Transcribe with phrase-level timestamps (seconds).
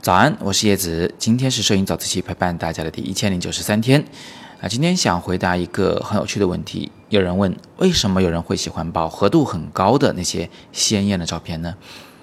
[0.00, 4.04] 早安，我是叶子，今天是摄影早自习陪伴大家的第一千零九十三天
[4.60, 4.68] 啊。
[4.68, 11.74] 今天想回答一个很有趣的问题，有人问为什么有人会喜欢饱和度很高的那些鲜艳的照片呢？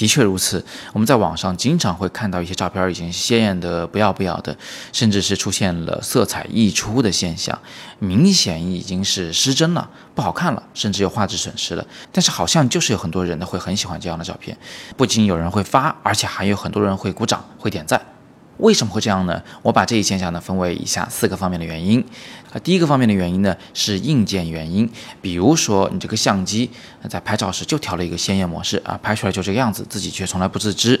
[0.00, 0.64] 的确如此，
[0.94, 4.56] 我们在网上经常会看到一些照片已经鲜艳的不要不要的，
[4.94, 7.58] 甚至是出现了色彩溢出的现象，
[7.98, 11.84] 明显已经是失真了，不好看了，甚至有画质损失了。
[12.10, 14.56] 但是好像就是有很多人呢会很喜欢这样的照片，
[14.96, 18.00] 不仅有人会发，而且还有很多人会鼓掌、会点赞。
[18.60, 19.42] 为什么会这样呢？
[19.62, 22.04] 我把这一现象呢分为以下四个方面的原因。
[22.52, 24.88] 啊，第一个方面的原因呢是硬件原因，
[25.20, 26.68] 比如说你这个相机
[27.08, 31.00] 在拍照时就调了一个鲜艳模式啊，拍出来就这个样子，自己却从来不自知。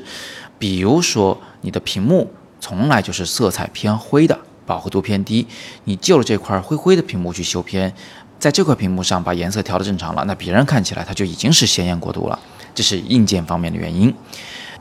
[0.58, 5.46] 比如说你的屏幕从来就是色彩偏灰的，饱和度偏低，
[5.84, 7.92] 你就了这块灰灰的屏幕去修片，
[8.38, 12.38] 在这块屏幕上把颜色调的正常了，那别人看起来它就已经是鲜艳过度了，
[12.74, 14.14] 这是硬件方面的原因。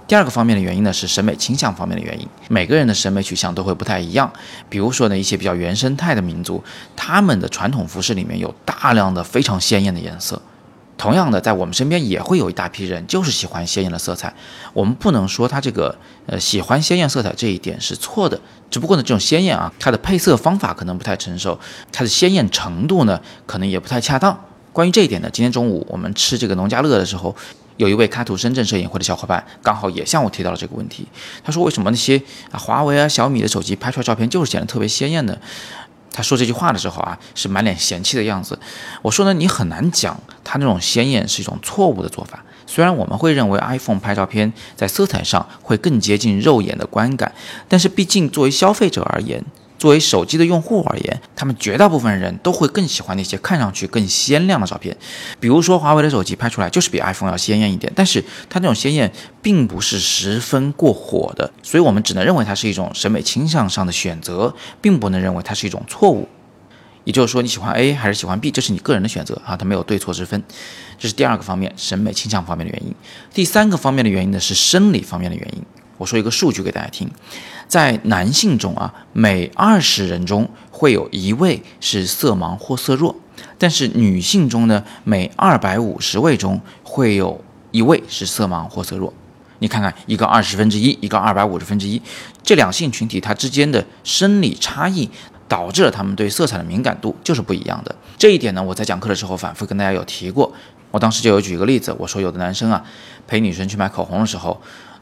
[0.10, 4.34] 第二个方面的原因呢是审美倾向方面的原因，每个人的审美取向都会不太一样。
[4.68, 6.64] 比如说呢，一些比较原生态的民族，
[6.96, 10.42] 他们的传统服饰里面有大量的非常鲜艳的颜色。
[10.98, 14.34] 同样的，在我们身边也会有一大批人就是喜欢鲜艳的色彩。
[14.74, 15.96] 我们不能说他这个
[16.26, 21.60] 呃喜欢鲜艳色彩这一点是错的，只不过呢，这种鲜艳啊，它的配色方法可能不太成熟，
[21.92, 24.36] 它的鲜艳程度呢可能也不太恰当。
[24.74, 27.36] 关于这一点呢，今天中午我们吃这个农家乐的时候。
[27.80, 31.08] 有一位开图深圳摄影会的小伙伴，刚好也向我提到了这个问题。
[31.42, 32.22] 他说：“为什么那些
[32.52, 35.38] 啊华为啊小米的手机拍出来照片就是显得特别鲜艳呢？”
[36.12, 38.60] 他说这句话的时候啊，是满脸嫌弃的样子。
[39.02, 42.44] 我说呢，你很难讲他那种鲜艳是一种错误的做法。
[42.68, 47.34] 虽然我们会认为 iPhone 拍照片在色彩上会更接近肉眼的观感，
[47.70, 49.42] 但是毕竟作为消费者而言。
[49.80, 54.96] 作为手机的用户而言，他们绝大部分人都会更喜欢那些看上去更鲜亮的照片。
[55.40, 66.28] 比如说，华为的手机拍出来就是比 iPhone 要鲜艳一点，但是它那种鲜艳并不是十分过火的，所以我们只能认为它是一种审美倾向上的选择，并不能认为它是一种错误。
[67.06, 70.44] 也就是说，你喜欢 A 还是喜欢 B，这是你个人的选择啊，它没有对错之分。
[71.00, 72.94] 这是第二个方面，审美倾向方面的原因。
[73.34, 75.64] 第三个方面的原因呢，是生理方面的原因。
[76.00, 77.08] 我说一个数据给大家听。
[77.68, 83.16] 在男性中啊，每二十人中会有一位是色盲或色弱，
[83.60, 87.40] 但是女性中呢，每二百五十位中会有
[87.70, 89.14] 一位是色盲或色弱。
[89.60, 92.02] 你看看，一个二十分之一，一个二百五十分之一，
[92.42, 95.08] 这两性群体它之间的生理差异，
[95.48, 97.94] 导致了他们对色彩的敏感度就是不一样的。
[98.18, 100.52] 这一点呢，我在讲课的时候反复跟大家有提过。
[100.90, 102.84] 我当时就有举一个例子，我说有的男生啊，
[103.28, 104.60] 陪女生去买口红的时候。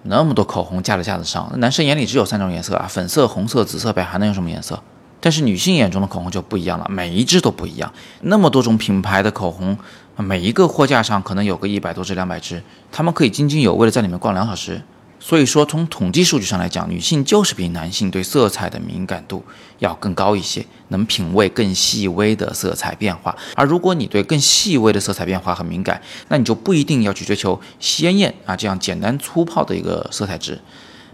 [0.09, 4.81] 那么多口红架在架子上，男生眼里只有三种颜色啊，粉色、红色、紫色、呗，还能有什么颜色？
[5.19, 7.91] 但是女性眼中的口红就不一样了，每一支都不一样。
[8.21, 9.77] 那么多种品牌的口红，
[10.15, 14.81] 每一个货架上可能有个一百多支、两百支，他们可以津津有味的在里面逛两小时。
[15.19, 19.43] 所以说，从统计数据上来讲，女性就是比男性对色彩的敏感度
[19.79, 23.35] 要更高一些，能品味更细微的色彩变化。
[23.55, 30.61] 而如果你对更细微的色彩变化很敏感，那你就不一定要去追求鲜艳啊这样简单粗暴的一个色彩值。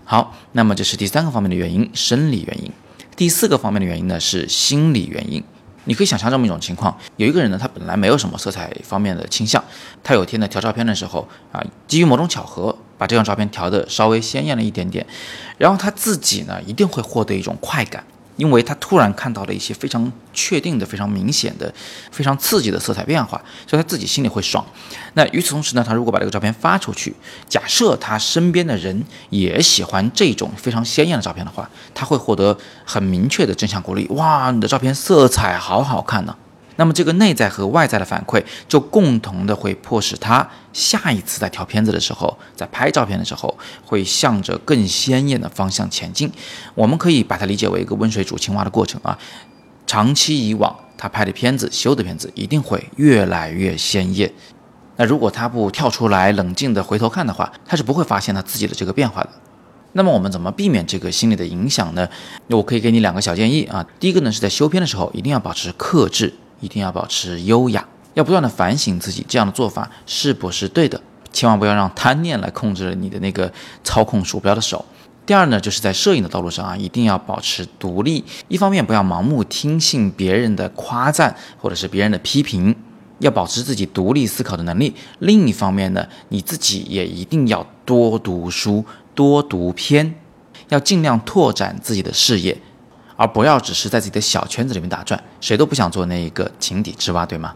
[0.03, 2.71] 好，那么这是第三个方面的原因，生理原因。
[3.15, 5.41] 第四个方面的原因呢是心理原因。
[5.85, 9.63] 你可以想象这么一种情况：有一个人呢，他本来没有什么色彩方面的倾向，
[10.03, 12.77] 他有天呢调照片的时候啊，基于某种巧合。
[13.03, 15.05] 把这张照片调的稍微鲜艳了一点点，
[15.57, 18.01] 然后他自己呢一定会获得一种快感，
[18.37, 21.73] 因为他突然看到了一些非常确定的、非常明显的、
[22.11, 24.65] 非常刺激的色彩变化，所以他自己心里会爽。
[25.15, 27.13] 那与此同时呢，他如果把这个照片发出去，
[27.49, 34.07] 假设他身边的人也喜欢这种非常鲜艳的照片的话，他会获得很明确的正向鼓励。
[34.11, 36.33] 哇，你的照片色彩好好看呢！
[36.75, 46.31] 那么这个内在和外在的反馈，就共同的会迫使他下一次在调片子的时候，在拍照片的时候，会向着更鲜艳的方向前进。
[46.75, 49.17] 我们可以把它理解为一个温水煮青蛙的过程啊。
[49.85, 54.31] 长期以往，他拍的片子、修的片子一定会越来越鲜艳。
[54.95, 59.29] 那如果他不跳出来冷静的回头看的话，他是不会发现他自己的这个变化的。
[59.91, 62.07] 那么我们怎么避免这个心理的影响呢？
[62.47, 63.85] 我可以给你两个小建议啊。
[63.99, 66.33] 第一个呢，是在修片的时候一定要保持克制。
[66.59, 71.01] 一定要保持优雅，要不断的反省自己这样的做法是不是对的，
[71.31, 73.51] 千万不要让贪念来控制了你的那个
[73.83, 74.85] 操控鼠标的手。
[75.25, 82.75] 第二呢，就是在摄影的道路上啊，一定要保持独立，一方面不要盲目听信别人的夸赞或者是别人的批评，
[83.19, 84.93] 要保持自己独立思考的能力。
[85.19, 88.83] 另一方面呢，你自己也一定要多读书，
[89.15, 90.13] 多读篇，
[90.67, 92.57] 要尽量拓展自己的视野。
[93.15, 97.53] 而不要只是在自己的小圈子里面打转，谁都不想做那一个井底之蛙，对吗？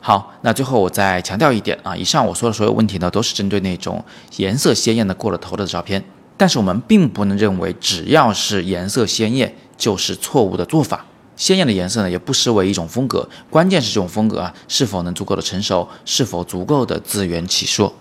[0.00, 4.04] 好，那最后我再强调一点啊，以上我说的所有问题呢，都是针对那种
[4.36, 6.04] 颜色鲜艳的过了头的照片。
[6.36, 11.06] 但是我们并不能认为只要是颜色鲜艳就是错误的做法。
[11.36, 17.92] 鲜艳的颜色呢，也不失为一种风格，关键是这种风格啊是否能足够的成熟，是否足够的自圆其说。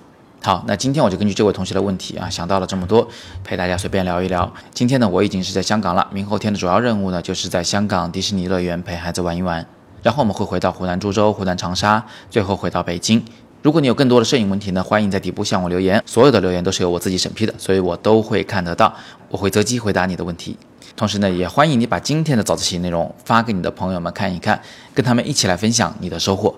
[0.45, 3.07] 好，那今天我就根据这位同学的问题啊，想到了这么多，
[3.45, 4.51] 陪大家随便聊一聊。
[4.73, 9.65] 今天呢，我已经是在香港了，明后天的主要任务呢，就是在香港迪士尼乐园陪孩子玩一玩，
[10.01, 13.23] 然后我们会回到湖南株洲、湖南长沙，最后回到北京。
[13.61, 16.03] 如果你有更多的摄影问题呢，欢迎在底部向我留言。
[16.05, 18.93] 所有的留言都是由我自己审批的，所以我都会看得到，
[19.29, 20.57] 我会择机回答你的问题。
[20.97, 24.61] 同时呢，也欢迎你把今天的早自习内容发给你的朋友们看一看，
[24.93, 26.53] 跟他们一起来分享你的收获。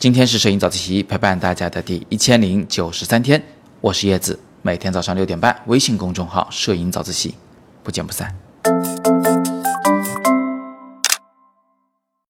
[0.00, 3.42] 今天是摄影早自习陪伴大家的第一千零九十三天，
[3.80, 7.34] 我是叶子，每天早上六点半，微信公众号“摄影早自习”，
[7.82, 8.32] 不见不散。